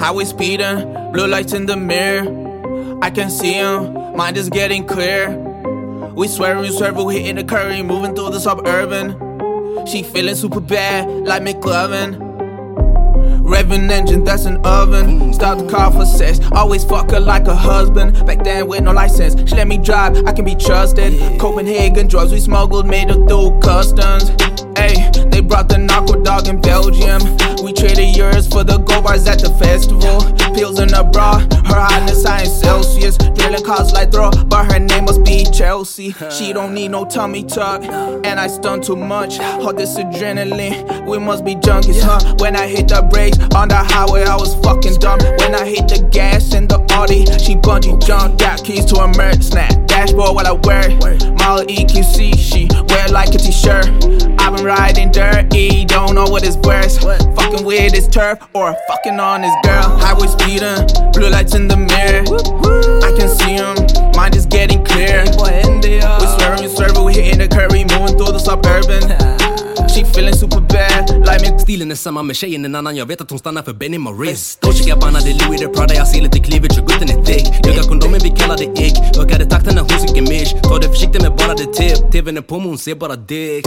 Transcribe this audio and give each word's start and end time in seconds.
Highway 0.00 0.24
speeding, 0.24 1.12
blue 1.12 1.26
lights 1.26 1.52
in 1.52 1.66
the 1.66 1.76
mirror. 1.76 2.98
I 3.02 3.10
can 3.10 3.28
see 3.28 3.52
him, 3.52 4.16
mind 4.16 4.38
is 4.38 4.48
getting 4.48 4.86
clear. 4.86 5.28
We 6.14 6.26
swear 6.26 6.58
we 6.58 6.70
swerve, 6.70 6.96
we 6.96 7.18
hitting 7.18 7.36
the 7.36 7.44
curry, 7.44 7.82
moving 7.82 8.14
through 8.14 8.30
the 8.30 8.40
suburban. 8.40 9.14
She 9.86 10.02
feeling 10.02 10.36
super 10.36 10.60
bad, 10.60 11.06
like 11.26 11.42
McLovin. 11.42 12.16
Revving 13.42 13.90
engine, 13.90 14.24
that's 14.24 14.46
an 14.46 14.64
oven. 14.64 15.34
Stop 15.34 15.58
the 15.58 15.68
car 15.68 15.92
for 15.92 16.06
sex. 16.06 16.40
Always 16.52 16.82
fuck 16.82 17.10
her 17.10 17.20
like 17.20 17.46
a 17.46 17.54
husband. 17.54 18.24
Back 18.24 18.42
then 18.42 18.68
with 18.68 18.82
no 18.82 18.92
license. 18.92 19.34
She 19.50 19.54
let 19.54 19.68
me 19.68 19.76
drive, 19.76 20.16
I 20.26 20.32
can 20.32 20.46
be 20.46 20.54
trusted. 20.54 21.38
Copenhagen 21.38 22.08
drugs 22.08 22.32
we 22.32 22.40
smuggled, 22.40 22.86
made 22.86 23.10
it 23.10 23.28
through 23.28 23.60
customs. 23.60 24.30
Hey, 24.78 25.10
they 25.26 25.40
brought 25.40 25.68
the 25.68 25.76
narco 25.76 26.22
dog 26.22 26.48
in 26.48 26.58
Belgium. 26.62 27.20
We 27.62 27.74
yours 28.20 28.46
for 28.46 28.62
the 28.62 28.76
gold 28.78 29.04
bars 29.04 29.26
at 29.26 29.40
the 29.40 29.50
festival. 29.56 30.20
Pills 30.54 30.78
in 30.78 30.92
a 30.92 31.02
bra, 31.02 31.38
her 31.38 31.80
highness 31.88 32.26
I 32.26 32.42
in 32.42 32.50
Celsius. 32.50 33.16
Drilling 33.16 33.64
cars 33.64 33.92
like 33.92 34.12
throw, 34.12 34.30
but 34.30 34.70
her 34.70 34.78
name 34.78 35.04
must 35.06 35.24
be 35.24 35.44
Chelsea. 35.44 36.14
She 36.30 36.52
don't 36.52 36.74
need 36.74 36.90
no 36.90 37.04
tummy 37.04 37.44
tuck, 37.44 37.82
and 37.82 38.38
I 38.38 38.46
stun 38.48 38.82
too 38.82 38.96
much. 38.96 39.40
All 39.40 39.72
this 39.72 39.96
adrenaline, 39.96 41.06
we 41.06 41.18
must 41.18 41.44
be 41.44 41.54
junkies, 41.54 42.02
huh? 42.02 42.20
When 42.38 42.56
I 42.56 42.66
hit 42.66 42.88
the 42.88 43.02
brakes 43.10 43.38
on 43.54 43.68
the 43.68 43.76
highway, 43.76 44.24
I 44.24 44.36
was 44.36 44.54
fucking 44.56 44.96
dumb. 45.00 45.20
When 45.40 45.54
I 45.54 45.64
hit 45.64 45.88
the 45.88 46.06
gas 46.12 46.52
in 46.54 46.68
the 46.68 46.78
Audi, 46.90 47.24
she 47.38 47.56
bungee 47.56 48.04
jumped. 48.04 48.40
Got 48.40 48.62
keys 48.64 48.84
to 48.86 48.96
a 48.96 49.08
Merc, 49.16 49.42
snap 49.42 49.86
dashboard 49.86 50.34
while 50.34 50.46
I 50.46 50.52
wear 50.52 50.84
it. 50.86 51.00
Molly 51.40 51.66
EQC, 51.66 52.36
she 52.38 52.68
wear 52.88 53.08
like 53.08 53.34
a 53.34 53.38
t-shirt. 53.38 53.86
I've 54.40 54.56
been 54.56 54.64
riding 54.64 55.10
dirty, 55.10 55.39
don't 55.90 56.14
know 56.14 56.24
what 56.24 56.46
it's 56.46 56.56
worth. 56.56 57.02
Fucking 57.36 57.64
with 57.66 57.92
this 57.92 58.08
turf 58.08 58.38
or 58.54 58.74
fucking 58.88 59.18
on 59.20 59.42
this 59.42 59.56
girl. 59.64 59.88
Highway 59.98 60.28
speeding, 60.28 60.86
blue 61.12 61.28
lights 61.28 61.54
in 61.54 61.68
the 61.68 61.76
mirror. 61.76 62.22
I 63.02 63.10
can 63.18 63.28
see 63.28 63.54
him, 63.60 63.76
mind 64.16 64.34
is 64.36 64.46
getting 64.46 64.84
clear. 64.84 65.24
We 65.26 66.26
swerving, 66.34 66.62
we 66.62 66.68
swerving, 66.76 67.04
we 67.04 67.12
hitting 67.14 67.38
the 67.38 67.48
curry, 67.48 67.84
moving 67.84 68.16
through 68.16 68.32
the 68.32 68.38
suburban. 68.38 69.02
She 69.90 70.04
feeling 70.04 70.34
super 70.34 70.60
bad, 70.60 71.10
like 71.26 71.40
me. 71.42 71.58
Stilen 71.58 71.90
är 71.90 71.94
samma 71.94 72.22
med 72.22 72.36
tjejen 72.36 72.64
en 72.64 72.74
annan 72.74 72.96
Jag 72.96 73.06
vet. 73.06 73.20
Att 73.20 73.30
hon 73.30 73.38
stannar 73.38 73.62
för 73.62 73.72
Benny 73.72 73.98
Maurice. 73.98 74.58
Dolce 74.60 74.84
Gabbana, 74.84 75.18
det 75.20 75.30
är 75.30 75.46
Louis 75.46 75.60
det 75.60 75.68
Prada 75.68 75.94
Jag 75.94 76.06
ser 76.06 76.22
lite 76.22 76.38
cleavage 76.38 76.78
och 76.78 76.86
gutten 76.88 77.08
är 77.18 77.24
thick. 77.24 77.66
Höga 77.66 77.82
kondomen, 77.82 78.20
vi 78.22 78.30
kallar 78.30 78.56
det 78.56 78.64
ick 78.86 78.96
Ökade 79.30 79.50
takten 79.50 79.74
när 79.74 79.82
hon 79.82 80.08
suger 80.08 80.22
mish 80.22 80.62
Ta 80.62 80.78
det 80.78 80.88
försiktigt 80.88 81.22
med 81.22 81.32
bara 81.36 81.54
det 81.54 81.72
tip. 81.72 82.12
TVn 82.12 82.36
är 82.36 82.40
på 82.40 82.58
men 82.58 82.68
hon 82.68 82.78
ser 82.78 82.94
bara 82.94 83.16
dick. 83.16 83.66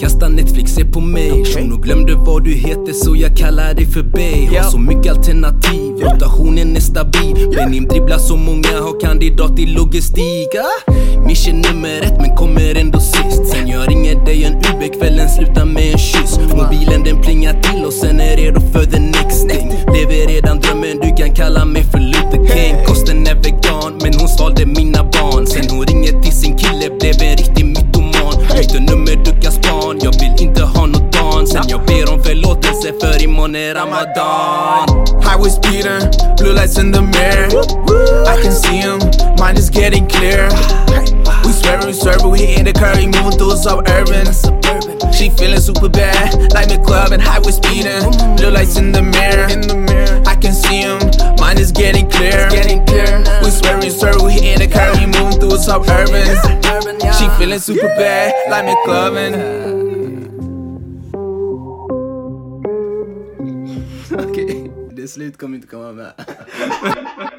Kasta 0.00 0.28
Netflix, 0.28 0.72
se 0.74 0.84
på 0.84 1.00
mig. 1.00 1.44
Shuno 1.44 1.76
glömde 1.76 2.14
vad 2.14 2.44
du 2.44 2.54
heter 2.54 2.92
så 2.92 3.16
jag 3.16 3.36
kallar 3.36 3.74
dig 3.74 3.86
för 3.86 4.02
Bay 4.02 4.56
Har 4.56 4.70
så 4.70 4.78
mycket 4.78 5.12
alternativ. 5.12 5.92
Rotationen 6.00 6.76
är 6.76 6.80
stabil 6.80 7.54
Benim 7.56 7.88
dribblar 7.88 8.18
så 8.18 8.36
många, 8.36 8.80
har 8.80 9.00
kandidat 9.00 9.58
i 9.58 9.66
logistik. 9.66 10.48
Ah? 10.54 10.92
Mission 11.26 11.60
nummer 11.60 12.00
ett 12.02 12.20
men 12.20 12.36
kommer 12.36 12.74
ändå 12.74 13.00
sist. 13.00 13.46
Sen 13.46 13.68
jag 13.68 13.90
ringer 13.90 14.24
dig 14.24 14.44
en 14.44 14.54
UB, 14.54 14.98
kvällen 14.98 15.28
slutar 15.28 15.64
med 15.64 15.92
en 15.92 15.98
kyss. 15.98 16.38
Mobilen 16.38 17.04
den 17.04 17.22
plingar 17.22 17.60
till 17.62 17.84
och 17.84 17.92
sen 17.92 18.20
är 18.20 18.36
redo 18.36 18.60
för 18.60 18.84
the 18.84 19.00
next 19.00 19.48
thing. 19.48 19.68
Lever 19.70 20.28
redan 20.28 20.60
drömmen, 20.60 20.98
du 21.02 21.16
kan 21.16 21.34
kalla 21.34 21.64
mig 21.64 21.83
imorgon 32.86 33.56
är 33.56 33.74
ramadan 33.74 35.04
Highway 35.22 35.50
speeding, 35.50 36.10
blue 36.36 36.52
lights 36.52 36.78
in 36.78 36.92
the 36.92 37.00
mirror. 37.00 37.48
I 38.28 38.42
can 38.42 38.52
see 38.52 38.76
him, 38.76 39.00
mind 39.38 39.58
is 39.58 39.70
getting 39.70 40.06
clear. 40.06 40.48
We 41.44 41.52
swerving, 41.52 42.24
we 42.24 42.30
we 42.30 42.38
hitting 42.46 42.64
the 42.64 42.72
curry, 42.72 43.06
moving 43.06 43.38
through 43.38 43.50
the 43.50 43.56
suburban. 43.56 44.26
She 45.12 45.30
feeling 45.30 45.60
super 45.60 45.88
bad, 45.88 46.52
like 46.52 46.68
McLovin 46.68 47.20
highway 47.20 47.52
speeding. 47.52 48.04
Blue 48.36 48.50
lights 48.50 48.76
in 48.76 48.92
the 48.92 49.02
mirror. 49.02 49.48
I 50.26 50.36
can 50.36 50.52
see 50.52 50.82
him, 50.82 51.00
mind 51.40 51.58
is 51.58 51.72
getting 51.72 52.08
clear. 52.10 52.48
We 53.42 53.50
swerving, 53.50 53.80
we 53.80 53.90
swerving, 53.90 54.24
we 54.24 54.32
hitting 54.32 54.68
the 54.68 54.68
curry, 54.68 55.06
moving 55.06 55.40
through 55.40 55.56
the 55.56 55.58
suburban. 55.58 56.28
She 57.16 57.28
feeling 57.38 57.60
super 57.60 57.88
bad, 57.96 58.34
like 58.50 58.66
me 58.66 58.76
clubbing. 58.84 59.93
Till 65.04 65.12
slut 65.12 65.38
kommer 65.38 65.56
inte 65.56 65.68
komma 65.68 65.92
med. 65.92 66.12